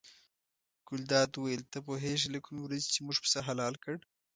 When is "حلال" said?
3.47-3.73